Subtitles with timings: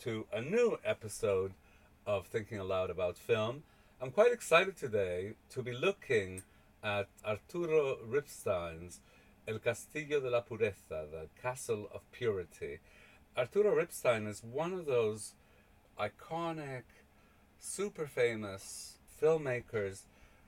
[0.00, 1.52] to a new episode
[2.06, 3.64] of Thinking Aloud About Film.
[4.00, 6.42] I'm quite excited today to be looking
[6.82, 9.00] at Arturo Ripstein's
[9.46, 12.78] El Castillo de la Pureza, the Castle of Purity.
[13.36, 15.34] Arturo Ripstein is one of those
[15.98, 16.84] iconic,
[17.58, 20.04] super famous filmmakers,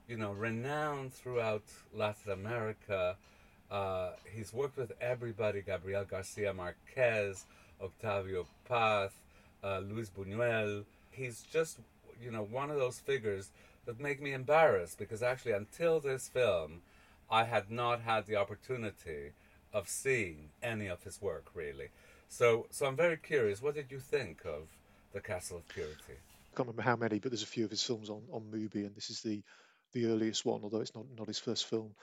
[0.08, 1.64] you know, renowned throughout
[1.94, 3.16] Latin America.
[3.70, 7.44] Uh, he's worked with everybody Gabriel Garcia Marquez,
[7.82, 9.10] Octavio Paz,
[9.62, 10.84] uh, Luis Buñuel.
[11.10, 11.78] He's just,
[12.20, 13.50] you know, one of those figures
[13.86, 16.82] that make me embarrassed because actually, until this film,
[17.30, 19.32] I had not had the opportunity
[19.72, 21.88] of seeing any of his work really.
[22.28, 23.62] So, so I'm very curious.
[23.62, 24.68] What did you think of
[25.12, 26.14] the Castle of Purity?
[26.52, 28.86] I can't remember how many, but there's a few of his films on on Mubi,
[28.86, 29.42] and this is the
[29.92, 31.94] the earliest one, although it's not not his first film.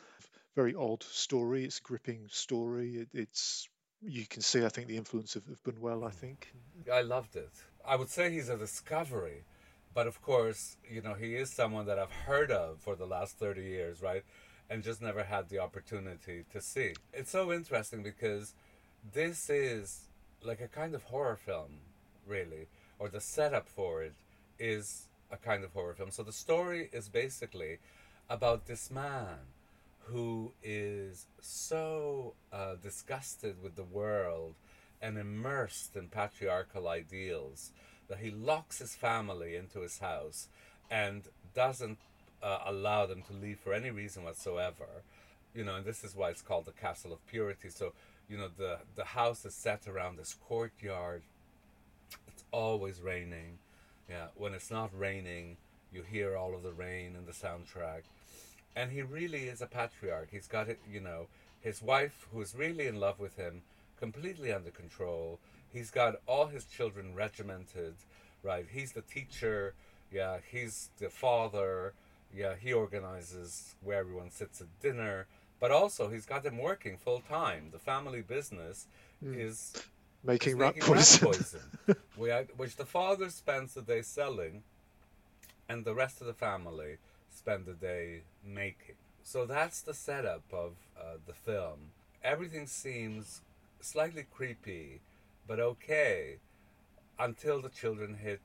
[0.56, 1.66] Very odd story.
[1.66, 2.96] It's a gripping story.
[2.96, 3.70] It, it's
[4.02, 6.06] you can see, I think, the influence of, of Buñuel.
[6.06, 6.16] I hmm.
[6.16, 6.54] think.
[6.92, 7.52] I loved it.
[7.86, 9.44] I would say he's a discovery,
[9.94, 13.38] but of course, you know, he is someone that I've heard of for the last
[13.38, 14.24] thirty years, right?
[14.70, 16.94] And just never had the opportunity to see.
[17.14, 18.54] It's so interesting because
[19.14, 20.02] this is
[20.44, 21.80] like a kind of horror film,
[22.28, 22.68] really,
[23.00, 24.14] or the setup for it
[24.60, 26.12] is a kind of horror film.
[26.12, 27.80] So the story is basically
[28.30, 29.40] about this man
[30.02, 30.52] who
[32.70, 34.56] uh, disgusted with the world
[35.02, 37.72] and immersed in patriarchal ideals
[38.08, 40.48] that he locks his family into his house
[40.90, 42.00] and doesn't
[42.42, 45.04] uh, allow them to leave for any reason whatsoever.
[45.56, 47.70] You know, and this is why it's called the Castle of Purity.
[47.70, 47.94] So,
[48.30, 51.22] you know, the, the house is set around this courtyard.
[52.28, 53.60] It's always raining.
[54.10, 55.58] Yeah, when it's not raining,
[55.94, 58.02] you hear all of the rain in the soundtrack.
[58.76, 60.30] And he really is a patriarch.
[60.32, 61.28] He's got it, you know,
[61.62, 63.62] his wife, who's really in love with him,
[64.00, 65.40] completely under control.
[65.72, 67.96] He's got all his children regimented,
[68.44, 68.66] right?
[68.72, 69.74] He's the teacher,
[70.12, 71.94] yeah, he's the father,
[72.36, 75.28] yeah, he organizes where everyone sits at dinner,
[75.60, 77.70] but also he's got them working full time.
[77.72, 78.88] The family business
[79.24, 79.38] mm.
[79.38, 79.74] is
[80.24, 81.28] making, rat, making poison.
[81.88, 84.64] rat poison which the father spends the day selling,
[85.68, 86.98] and the rest of the family
[87.34, 88.96] spend the day making.
[89.24, 91.80] So that's the setup of uh, the film.
[92.24, 93.42] Everything seems
[93.80, 95.02] slightly creepy,
[95.48, 96.38] but okay,
[97.18, 98.42] until the children hit,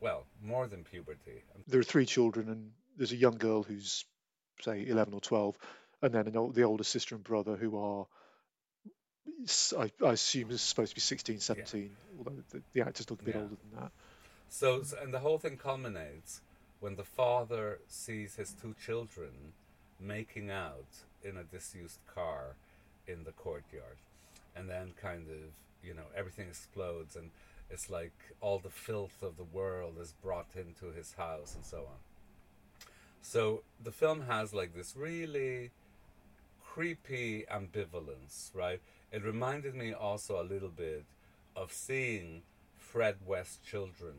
[0.00, 1.42] well, more than puberty.
[1.68, 4.04] There are three children, and there's a young girl who's,
[4.60, 5.56] say, 11 or 12,
[6.02, 8.06] and then an, the older sister and brother who are
[9.78, 11.88] I, I, assume is supposed to be 16, 17, yeah.
[12.18, 13.40] although the, the, actors look a bit yeah.
[13.42, 13.92] older than that.
[14.48, 16.40] So, and the whole thing culminates
[16.80, 19.30] when the father sees his two children
[19.98, 20.86] making out
[21.24, 22.56] in a disused car
[23.06, 23.98] in the courtyard.
[24.54, 27.30] And then, kind of, you know, everything explodes, and
[27.70, 31.78] it's like all the filth of the world is brought into his house, and so
[31.78, 32.86] on.
[33.22, 35.70] So, the film has like this really
[36.72, 38.80] creepy ambivalence, right?
[39.10, 41.04] It reminded me also a little bit
[41.54, 42.42] of seeing
[42.78, 44.14] Fred West Children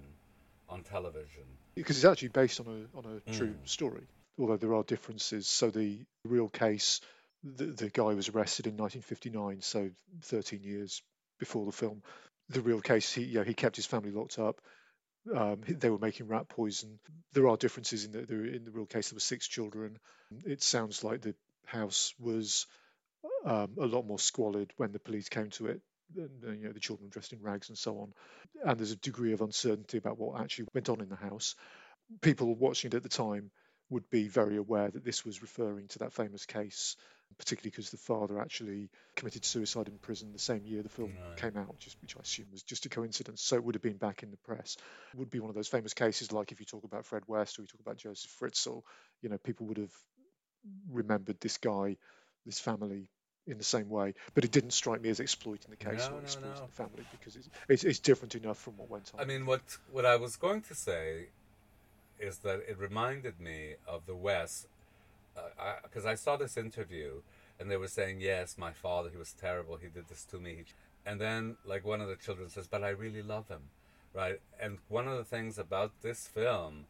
[0.70, 1.44] on television.
[1.76, 3.68] Because it's actually based on a on a true mm.
[3.68, 4.04] story,
[4.38, 5.48] although there are differences.
[5.48, 7.02] So the real case,
[7.44, 9.90] the, the guy was arrested in 1959, so
[10.24, 11.02] 13 years
[11.40, 12.02] before the film.
[12.50, 14.60] The real case, he you know, he kept his family locked up.
[15.34, 17.00] Um, they were making rat poison.
[17.32, 19.10] There are differences in the, in the real case.
[19.10, 19.98] There were six children.
[20.46, 21.36] It sounds like the
[21.66, 22.68] house was
[23.46, 25.82] um, a lot more squalid when the police came to it.
[26.16, 28.14] And, you know, the children dressed in rags and so on.
[28.66, 31.56] And there's a degree of uncertainty about what actually went on in the house.
[32.22, 33.50] People watching it at the time
[33.94, 36.96] would be very aware that this was referring to that famous case,
[37.38, 41.58] particularly because the father actually committed suicide in prison the same year the film came
[41.58, 43.42] out, just, which I assume was just a coincidence.
[43.42, 44.78] So it would have been back in the press.
[45.14, 47.58] It would be one of those famous cases, like if you talk about Fred West
[47.58, 48.84] or you talk about Joseph Fritzl,
[49.22, 49.94] you know, people would have
[50.92, 51.98] remembered this guy,
[52.46, 53.10] this family
[53.46, 56.22] in the same way, but it didn't strike me as exploiting the case no, or
[56.22, 56.66] exploiting no.
[56.66, 59.20] the family because it's, it's, it's different enough from what went on.
[59.20, 59.62] I mean, what
[59.92, 61.28] what I was going to say
[62.20, 64.68] is that it reminded me of the West
[65.84, 67.22] because uh, I, I, saw this interview
[67.60, 69.78] and they were saying, "Yes, my father, he was terrible.
[69.78, 70.66] He did this to me."
[71.06, 73.70] And then, like one of the children says, "But I really love him,"
[74.14, 74.40] right?
[74.60, 76.86] And one of the things about this film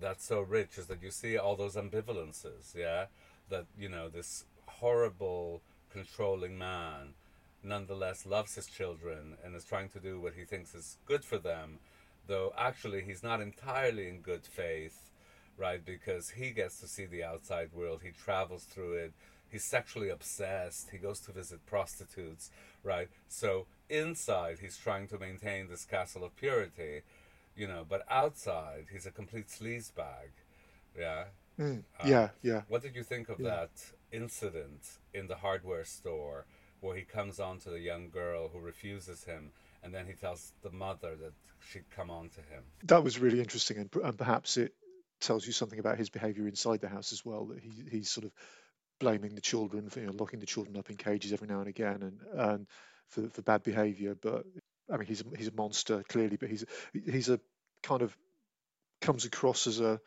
[0.00, 3.06] that's so rich is that you see all those ambivalences, yeah.
[3.48, 7.14] That you know this horrible, controlling man
[7.62, 11.38] nonetheless loves his children and is trying to do what he thinks is good for
[11.38, 11.78] them,
[12.26, 15.10] though actually he's not entirely in good faith,
[15.56, 15.84] right?
[15.84, 19.12] Because he gets to see the outside world, he travels through it,
[19.48, 20.90] He's sexually obsessed.
[20.90, 22.50] He goes to visit prostitutes,
[22.82, 23.08] right?
[23.28, 27.02] So inside, he's trying to maintain this castle of purity,
[27.54, 30.30] you know, but outside, he's a complete sleazebag.
[30.98, 31.24] Yeah.
[31.58, 32.62] Mm, yeah, yeah.
[32.68, 33.50] What did you think of yeah.
[33.50, 33.70] that
[34.12, 36.44] incident in the hardware store
[36.80, 39.52] where he comes on to the young girl who refuses him
[39.86, 41.32] and then he tells the mother that
[41.70, 42.62] she'd come on to him?
[42.84, 44.74] That was really interesting, and, and perhaps it
[45.20, 48.24] tells you something about his behavior inside the house as well, that he, he's sort
[48.24, 48.32] of
[48.98, 51.68] blaming the children for you know, locking the children up in cages every now and
[51.68, 52.66] again and, and
[53.08, 54.16] for, for bad behavior.
[54.20, 54.44] But
[54.92, 57.40] I mean, he's a, he's a monster clearly, but he's he's a
[57.82, 58.16] kind of
[59.00, 60.00] comes across as a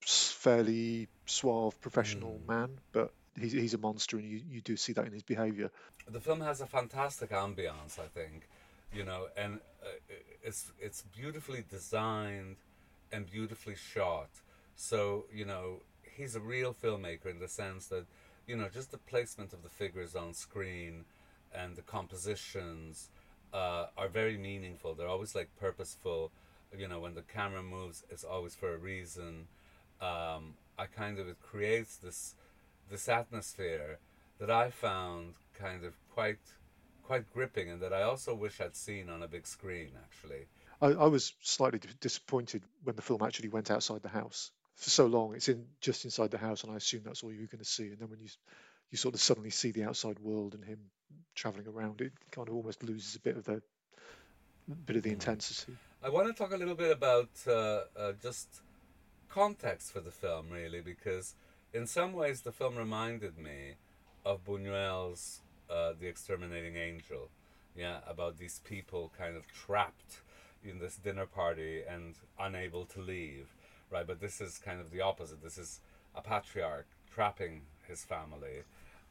[0.00, 2.48] fairly suave professional mm.
[2.48, 5.70] man, but he's, he's a monster, and you, you do see that in his behavior.
[6.08, 8.48] The film has a fantastic ambiance, I think,
[8.92, 9.88] you know, and uh,
[10.42, 12.56] it's it's beautifully designed
[13.12, 14.30] and beautifully shot.
[14.74, 18.06] So you know, he's a real filmmaker in the sense that
[18.46, 21.04] you know just the placement of the figures on screen
[21.54, 23.08] and the compositions
[23.52, 24.94] uh, are very meaningful.
[24.94, 26.32] They're always like purposeful.
[26.76, 29.46] You know, when the camera moves, it's always for a reason
[30.00, 32.34] um, I kind of it creates this
[32.90, 33.98] this atmosphere
[34.38, 36.38] that I found kind of quite
[37.06, 39.90] quite gripping, and that I also wish I'd seen on a big screen.
[40.02, 40.46] Actually,
[40.80, 44.50] I, I was slightly disappointed when the film actually went outside the house.
[44.74, 47.40] For so long, it's in just inside the house, and I assume that's all you
[47.40, 47.88] were going to see.
[47.88, 48.28] And then when you
[48.90, 50.78] you sort of suddenly see the outside world and him
[51.34, 53.62] traveling around, it kind of almost loses a bit of the
[54.84, 55.14] bit of the hmm.
[55.14, 55.76] intensity.
[56.02, 58.48] I want to talk a little bit about uh, uh, just
[59.28, 61.34] context for the film, really, because
[61.72, 63.74] in some ways the film reminded me
[64.24, 67.28] of Buñuel's uh, The Exterminating Angel.
[67.76, 70.22] Yeah, about these people kind of trapped
[70.64, 73.54] in this dinner party and unable to leave,
[73.90, 74.06] right?
[74.06, 75.42] But this is kind of the opposite.
[75.42, 75.80] This is
[76.14, 78.62] a patriarch trapping his family,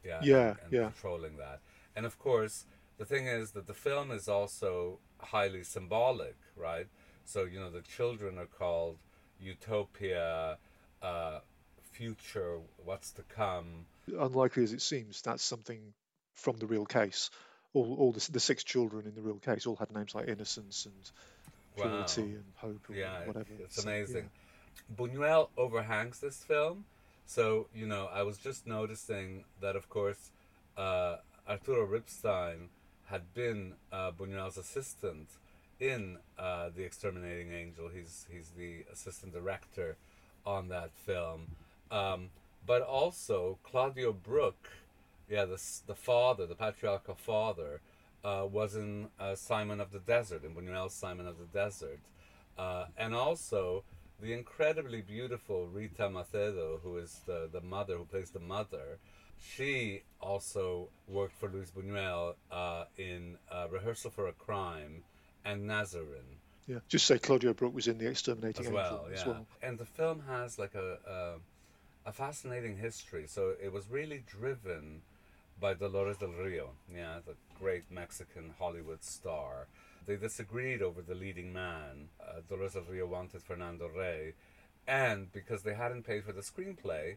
[0.03, 0.83] yeah, yeah, and, and yeah.
[0.83, 1.59] controlling that.
[1.95, 2.65] And of course,
[2.97, 6.87] the thing is that the film is also highly symbolic, right?
[7.25, 8.97] So you know the children are called
[9.39, 10.57] utopia,
[11.01, 11.39] uh,
[11.91, 13.85] future, what's to come.
[14.07, 15.93] Unlikely as it seems, that's something
[16.35, 17.29] from the real case.
[17.73, 20.85] All, all the, the six children in the real case all had names like innocence
[20.85, 21.11] and
[21.75, 22.27] purity wow.
[22.27, 23.49] and hope or yeah, whatever.
[23.59, 24.29] It's amazing.
[24.29, 24.95] Yeah.
[24.95, 26.85] Buñuel overhangs this film.
[27.25, 30.31] So, you know, I was just noticing that, of course,
[30.77, 31.17] uh,
[31.49, 32.67] Arturo Ripstein
[33.07, 35.27] had been uh, Buñuel's assistant
[35.79, 37.89] in uh, the Exterminating Angel.
[37.93, 39.97] He's he's the assistant director
[40.45, 41.47] on that film,
[41.91, 42.29] um,
[42.65, 44.69] but also Claudio Brook,
[45.29, 47.81] yeah, the the father, the patriarchal father,
[48.23, 51.99] uh, was in uh, Simon of the Desert, in Buñuel's Simon of the Desert,
[52.57, 53.83] uh, and also
[54.21, 58.99] the incredibly beautiful Rita Macedo, who is the the mother who plays the mother.
[59.37, 65.03] She also worked for Luis Buñuel uh, in uh, Rehearsal for a Crime
[65.43, 66.39] and Nazarín.
[66.67, 69.19] Yeah, just say Claudio Brook was in the Exterminating as well, Angel yeah.
[69.19, 69.45] as well.
[69.61, 73.25] And the film has like a, a, a fascinating history.
[73.27, 75.01] So it was really driven
[75.59, 79.67] by Dolores del Rio, yeah, the great Mexican Hollywood star.
[80.05, 82.09] They disagreed over the leading man.
[82.21, 84.33] Uh, Dolores del Rio wanted Fernando Rey,
[84.87, 87.15] and because they hadn't paid for the screenplay,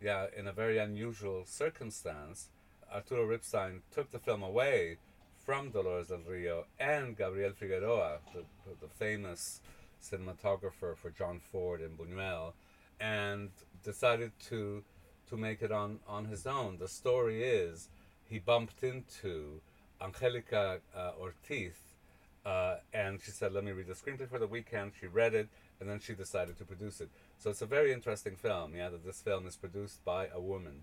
[0.00, 2.48] yeah, in a very unusual circumstance,
[2.92, 4.98] Arturo Ripstein took the film away
[5.44, 8.42] from Dolores del Rio and Gabriel Figueroa, the,
[8.80, 9.60] the famous
[10.02, 12.52] cinematographer for John Ford and Buñuel,
[13.00, 13.50] and
[13.82, 14.82] decided to
[15.28, 16.78] to make it on, on his own.
[16.78, 17.88] The story is
[18.28, 19.60] he bumped into
[20.00, 21.74] Angelica uh, Ortiz,
[22.44, 25.48] uh, and she said, "Let me read the screenplay for the weekend." She read it,
[25.80, 27.08] and then she decided to produce it.
[27.38, 28.74] So it's a very interesting film.
[28.74, 30.82] Yeah, that this film is produced by a woman.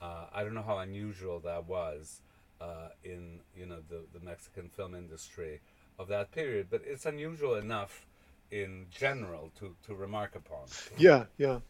[0.00, 2.20] Uh, I don't know how unusual that was
[2.60, 5.60] uh, in you know the, the Mexican film industry
[5.98, 8.06] of that period, but it's unusual enough
[8.50, 10.66] in general to, to remark upon.
[10.98, 11.60] Yeah, yeah.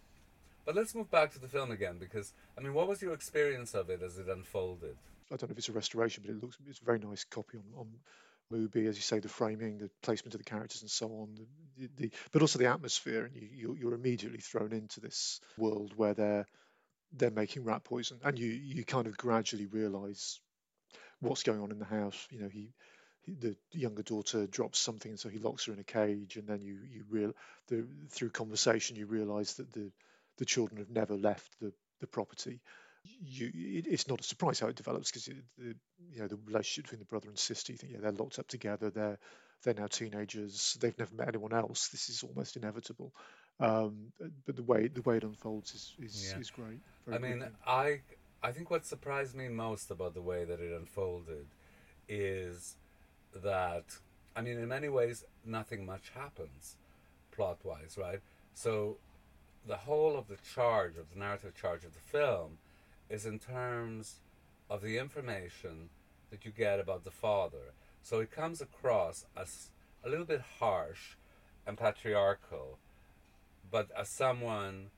[0.65, 3.75] But let's move back to the film again because I mean, what was your experience
[3.75, 4.97] of it as it unfolded?
[5.33, 7.59] I don't know if it's a restoration, but it looks it's a very nice copy
[7.59, 7.89] on, on
[8.53, 11.39] Mubi, as you say, the framing, the placement of the characters, and so on.
[11.79, 15.93] The, the, but also the atmosphere, and you, you, are immediately thrown into this world
[15.97, 16.47] where they're
[17.13, 20.41] they're making rat poison, and you you kind of gradually realise
[21.21, 22.27] what's going on in the house.
[22.31, 22.73] You know, he,
[23.23, 26.61] he, the younger daughter drops something, so he locks her in a cage, and then
[26.61, 27.33] you you real
[27.69, 29.93] the, through conversation you realise that the
[30.41, 32.61] the children have never left the the property.
[33.23, 35.75] You, it, it's not a surprise how it develops because the
[36.11, 37.73] you know the relationship between the brother and sister.
[37.73, 38.91] You think yeah they're locked up together.
[38.91, 39.19] They're
[39.63, 40.77] they're now teenagers.
[40.81, 41.89] They've never met anyone else.
[41.89, 43.13] This is almost inevitable.
[43.61, 44.13] Um,
[44.47, 46.41] but the way the way it unfolds is is, yeah.
[46.41, 46.81] is great.
[47.13, 48.01] I mean, I
[48.43, 51.47] I think what surprised me most about the way that it unfolded
[52.09, 52.77] is
[53.35, 53.85] that,
[54.35, 56.77] I mean, in many ways, nothing much happens
[57.31, 58.21] plot wise, right?
[58.55, 58.97] So
[59.67, 62.59] the whole of the charge, of the narrative charge of the film,
[63.09, 64.17] is in terms
[64.69, 65.91] of the information
[66.31, 67.75] that you get about the father.
[68.03, 69.71] So it comes across as
[70.05, 71.17] a little bit harsh
[71.67, 72.79] and patriarchal,
[73.71, 74.91] but as someone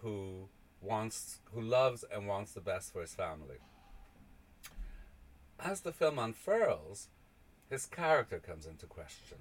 [0.00, 0.48] who
[0.80, 3.58] wants, who loves and wants the best for his family.
[5.58, 7.08] As the film unfurls,
[7.70, 9.38] his character comes into question.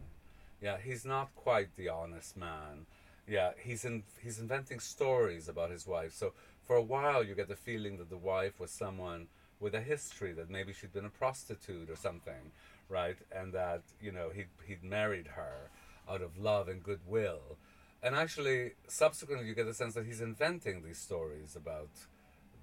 [0.62, 2.86] Yeah, he's not quite the honest man.
[3.28, 6.14] Yeah, he's in, he's inventing stories about his wife.
[6.14, 6.34] So
[6.66, 9.28] for a while, you get the feeling that the wife was someone
[9.60, 12.52] with a history that maybe she'd been a prostitute or something,
[12.90, 13.18] right?
[13.32, 15.70] And that you know he'd he'd married her
[16.10, 17.58] out of love and goodwill.
[18.04, 21.90] And actually, subsequently, you get the sense that he's inventing these stories about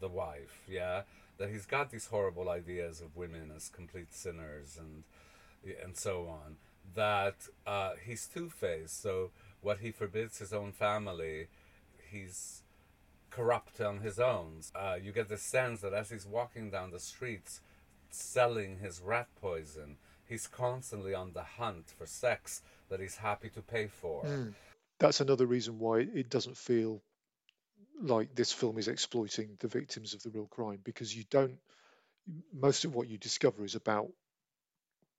[0.00, 0.64] the wife.
[0.68, 1.02] Yeah,
[1.38, 5.04] that he's got these horrible ideas of women as complete sinners and
[5.82, 6.56] and so on.
[6.94, 7.36] That
[7.66, 9.00] uh, he's two faced.
[9.00, 11.48] So what he forbids his own family,
[12.10, 12.62] he's
[13.30, 14.60] corrupt on his own.
[14.74, 17.60] Uh, you get the sense that as he's walking down the streets
[18.10, 19.96] selling his rat poison,
[20.26, 24.24] he's constantly on the hunt for sex that he's happy to pay for.
[24.24, 24.54] Mm.
[24.98, 27.02] That's another reason why it doesn't feel
[28.00, 31.58] like this film is exploiting the victims of the real crime because you don't
[32.52, 34.08] most of what you discover is about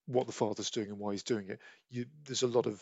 [0.05, 1.59] what the father's doing and why he's doing it.
[1.89, 2.81] You, there's a lot of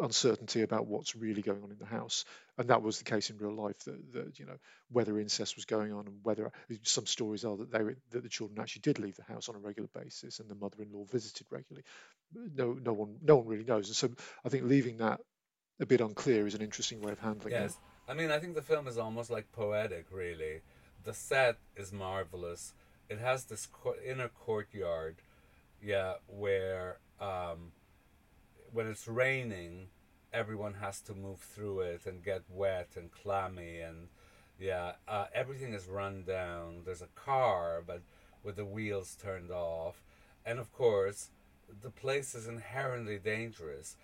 [0.00, 2.24] uncertainty about what's really going on in the house,
[2.58, 3.78] and that was the case in real life.
[3.84, 4.56] That, that you know
[4.90, 6.50] whether incest was going on and whether
[6.82, 9.56] some stories are that they were, that the children actually did leave the house on
[9.56, 11.84] a regular basis and the mother-in-law visited regularly.
[12.34, 13.88] No, no one, no one really knows.
[13.88, 14.10] And so
[14.44, 15.20] I think leaving that
[15.80, 17.60] a bit unclear is an interesting way of handling yes.
[17.60, 17.64] it.
[17.64, 17.78] Yes,
[18.08, 20.60] I mean, I think the film is almost like poetic, really.
[21.04, 22.74] The set is marvelous.
[23.08, 23.68] It has this
[24.06, 25.16] inner courtyard,
[25.82, 27.72] yeah, where um,
[28.72, 29.88] when it's raining,
[30.32, 34.08] everyone has to move through it and get wet and clammy and
[34.60, 36.82] yeah, uh, everything is run down.
[36.84, 38.02] There's a car, but
[38.44, 40.02] with the wheels turned off,
[40.44, 41.30] and of course,
[41.82, 43.96] the place is inherently dangerous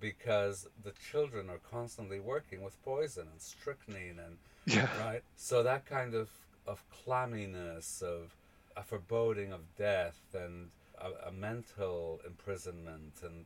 [0.00, 4.88] because the children are constantly working with poison and strychnine and yeah.
[5.04, 5.22] right.
[5.36, 6.30] So that kind of
[6.66, 8.34] of clamminess, of
[8.76, 13.44] a foreboding of death and a, a mental imprisonment and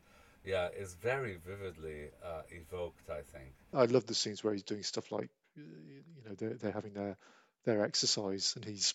[0.49, 3.09] yeah, is very vividly uh, evoked.
[3.09, 3.53] I think.
[3.73, 7.17] I love the scenes where he's doing stuff like, you know, they're, they're having their
[7.65, 8.93] their exercise and he's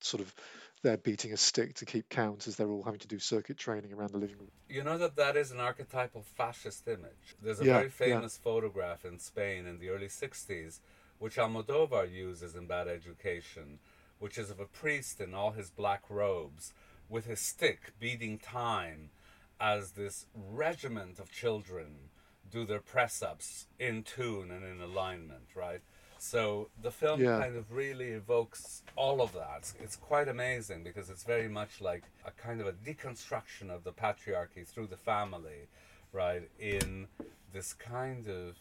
[0.00, 0.34] sort of
[0.82, 3.92] they're beating a stick to keep count as they're all having to do circuit training
[3.92, 4.50] around the living room.
[4.68, 7.36] You know that that is an archetypal fascist image.
[7.42, 8.44] There's a yeah, very famous yeah.
[8.44, 10.78] photograph in Spain in the early 60s,
[11.18, 13.80] which Almodovar uses in Bad Education,
[14.20, 16.72] which is of a priest in all his black robes
[17.08, 19.10] with his stick beating time
[19.60, 22.10] as this regiment of children
[22.50, 25.80] do their press ups in tune and in alignment, right?
[26.18, 27.38] So the film yeah.
[27.38, 29.72] kind of really evokes all of that.
[29.80, 33.92] It's quite amazing because it's very much like a kind of a deconstruction of the
[33.92, 35.68] patriarchy through the family,
[36.12, 36.48] right?
[36.58, 37.06] In
[37.52, 38.56] this kind of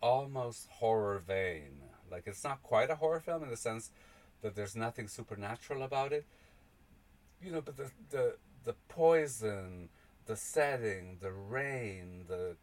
[0.00, 1.80] almost horror vein.
[2.10, 3.90] Like it's not quite a horror film in the sense
[4.42, 6.26] that there's nothing supernatural about it.
[7.40, 9.90] You know, but the the the poison
[10.26, 12.56] the setting, the rain, the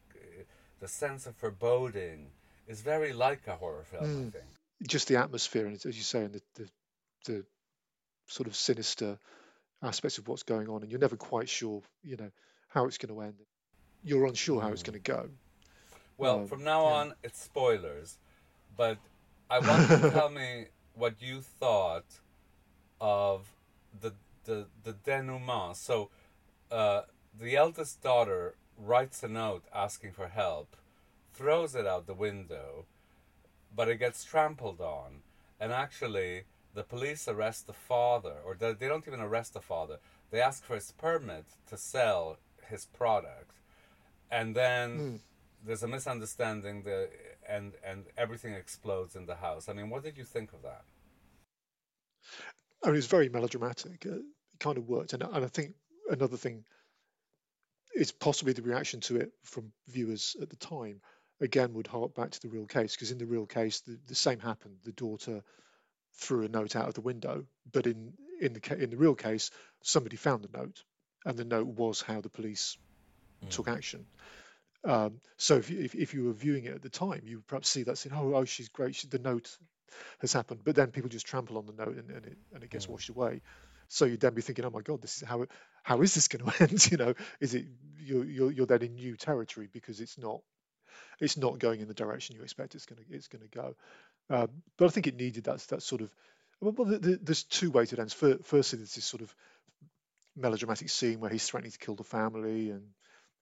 [0.80, 2.32] the sense of foreboding
[2.68, 4.04] is very like a horror film.
[4.04, 4.08] Mm.
[4.08, 4.30] I hmm.
[4.30, 4.46] think
[4.88, 6.70] just the atmosphere and as you say, and the, the
[7.26, 7.46] the
[8.28, 9.18] sort of sinister
[9.84, 12.32] aspects of what's going on, and you're never quite sure, you know,
[12.70, 13.36] how it's going to end.
[14.04, 14.64] You're unsure mm.
[14.64, 14.92] how it's hmm.
[14.92, 15.30] going to go.
[16.18, 16.96] Well, um, from now yeah.
[16.96, 18.18] on, it's spoilers,
[18.76, 18.98] but
[19.50, 20.66] I want you to tell me
[20.96, 22.06] what you thought
[23.00, 23.48] of
[24.02, 24.14] the
[24.46, 25.76] the the denouement.
[25.76, 26.10] So.
[26.72, 27.02] Uh,
[27.38, 30.76] the eldest daughter writes a note asking for help,
[31.34, 32.86] throws it out the window,
[33.76, 35.22] but it gets trampled on.
[35.60, 39.98] And actually, the police arrest the father, or they, don't even arrest the father.
[40.32, 43.52] They ask for his permit to sell his product.
[44.32, 45.20] And then mm.
[45.66, 47.10] there's a misunderstanding, the,
[47.48, 49.68] and, and everything explodes in the house.
[49.70, 50.84] I mean, what did you think of that?
[52.84, 54.06] I mean, it was very melodramatic.
[54.06, 54.22] It
[54.60, 55.14] kind of worked.
[55.14, 55.74] And, and I think
[56.10, 56.64] another thing
[57.94, 61.02] it's possibly the reaction to it from viewers at the time
[61.40, 64.16] again would hark back to the real case because in the real case the, the
[64.16, 65.44] same happened the daughter
[66.16, 69.52] threw a note out of the window but in in the in the real case
[69.84, 70.84] somebody found the note
[71.26, 72.78] and the note was how the police
[73.44, 73.50] mm.
[73.50, 74.06] took action
[74.84, 77.48] um, so if you, if, if you were viewing it at the time you would
[77.48, 79.56] perhaps see that saying oh, oh she's great she, the note
[80.20, 80.62] has happened.
[80.64, 82.90] But then people just trample on the note and, and it and it gets Mm.
[82.90, 83.42] washed away.
[83.88, 85.52] So you'd then be thinking, oh my God, this is how it,
[85.84, 86.92] how is this going to end?
[86.92, 87.66] You know, is it
[88.00, 90.42] you're, you're you're then in new territory because it's not
[91.20, 93.76] it's not going in the direction you expect it's going to it's going to go.
[94.30, 96.14] Um, but I think it needed that that sort of
[96.62, 98.14] well, the, the, there's two ways it ends.
[98.14, 99.34] Fir- Firstly, there's this sort of
[100.36, 102.84] melodramatic scene where he's threatening to kill the family and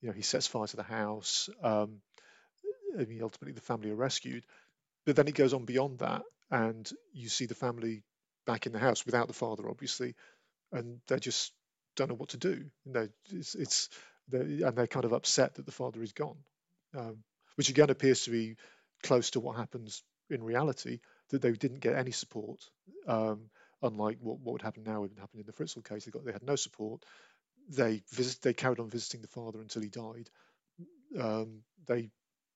[0.01, 1.49] you know he sets fire to the house.
[1.63, 2.01] Um,
[2.99, 4.45] I mean, ultimately the family are rescued,
[5.05, 8.03] but then it goes on beyond that, and you see the family
[8.45, 10.15] back in the house without the father, obviously,
[10.71, 11.53] and they're just
[11.99, 12.65] don't know what to do.
[12.85, 13.89] You know, it's, it's
[14.31, 16.37] and they're kind of upset that the father is gone,
[16.97, 17.17] um,
[17.55, 18.55] which again appears to be
[19.03, 20.99] close to what happens in reality.
[21.29, 22.59] That they didn't get any support,
[23.07, 23.49] um,
[23.83, 26.05] unlike what, what would happen now would happen in the Fritzl case.
[26.05, 27.03] They got they had no support.
[27.69, 30.29] They visit, they carried on visiting the father until he died.
[31.19, 32.09] Um, they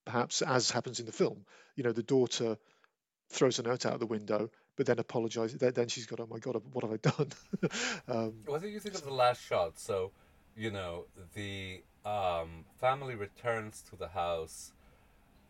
[0.05, 1.45] perhaps, as happens in the film,
[1.75, 2.57] you know, the daughter
[3.29, 5.59] throws a note out the window, but then apologizes.
[5.59, 7.31] Then she's got, oh my god, what have I done?
[8.07, 9.79] um, What do you think of the last shot?
[9.79, 10.11] So,
[10.55, 14.71] you know, the um, family returns to the house.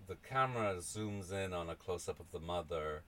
[0.07, 3.03] The camera zooms in on a close up of the mother,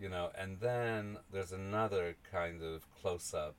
[0.00, 3.54] you know, and then there's another kind of close up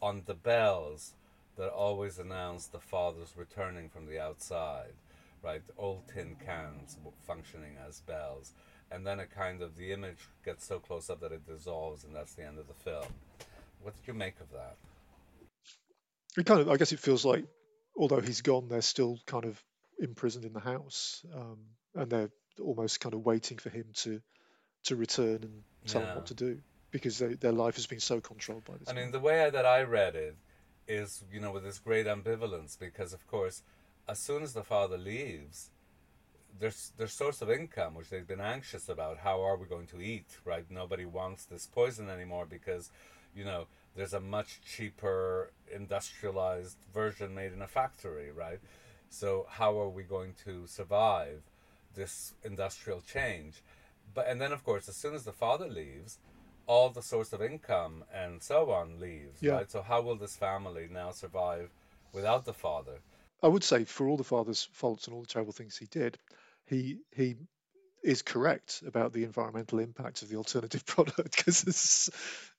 [0.00, 1.12] on the bells
[1.56, 4.94] that always announce the father's returning from the outside,
[5.42, 5.62] right?
[5.76, 8.52] Old tin cans functioning as bells.
[8.90, 12.14] And then a kind of the image gets so close up that it dissolves, and
[12.14, 13.06] that's the end of the film.
[13.82, 14.76] What did you make of that?
[16.36, 17.44] it kind of, I guess, it feels like,
[17.96, 19.62] although he's gone, they're still kind of
[19.98, 21.58] imprisoned in the house, um,
[21.94, 24.20] and they're almost kind of waiting for him to
[24.84, 26.60] to return and tell them what to do
[26.92, 28.88] because they, their life has been so controlled by this.
[28.88, 30.36] I mean, the way that I read it
[30.86, 33.62] is, you know, with this great ambivalence, because of course,
[34.08, 35.70] as soon as the father leaves,
[36.58, 40.00] their their source of income, which they've been anxious about, how are we going to
[40.00, 40.26] eat?
[40.44, 40.64] Right?
[40.70, 42.90] Nobody wants this poison anymore because,
[43.34, 48.60] you know, there's a much cheaper industrialized version made in a factory, right?
[49.08, 51.42] So how are we going to survive
[51.94, 53.62] this industrial change?
[54.14, 56.18] But and then of course, as soon as the father leaves,
[56.66, 59.52] all the source of income and so on leaves, Yeah.
[59.52, 59.70] right?
[59.70, 61.70] So how will this family now survive
[62.12, 62.98] without the father?
[63.42, 66.18] I would say, for all the father's faults and all the terrible things he did,
[66.66, 67.36] he he
[68.02, 72.10] is correct about the environmental impact of the alternative product because there's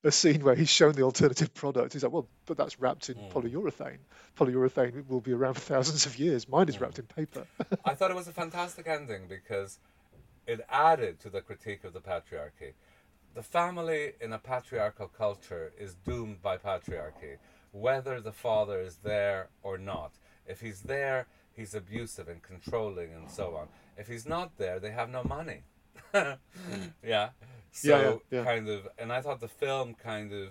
[0.04, 1.94] a scene where he's shown the alternative product.
[1.94, 3.32] He's like, well, but that's wrapped in Mm.
[3.32, 4.00] polyurethane.
[4.38, 6.50] Polyurethane will be around for thousands of years.
[6.50, 7.46] Mine is wrapped in paper.
[7.86, 9.80] I thought it was a fantastic ending because
[10.46, 12.74] it added to the critique of the patriarchy.
[13.34, 17.38] The family in a patriarchal culture is doomed by patriarchy,
[17.72, 20.12] whether the father is there or not.
[20.46, 23.68] If he's there, he's abusive and controlling and so on.
[23.98, 25.64] If he's not there, they have no money.
[27.04, 27.30] yeah.
[27.72, 28.44] So Yeah, yeah, yeah.
[28.44, 30.50] kind of, and I thought the film kind of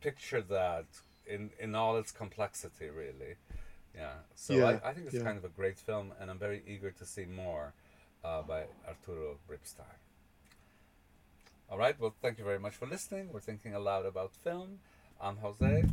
[0.00, 0.86] pictured that
[1.26, 3.36] in in all its complexity, really.
[3.94, 4.12] Yeah.
[4.34, 7.04] So I, I think it's kind of a great film, and I'm very eager to
[7.04, 7.74] see more
[8.24, 9.98] uh, by Arturo Ripstein.
[11.70, 11.98] All right.
[11.98, 13.30] Well, thank you very much for listening.
[13.32, 14.80] We're thinking aloud about film.
[15.20, 15.84] I'm Jose.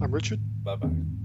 [0.00, 0.40] I'm Richard.
[0.64, 1.23] Bye bye.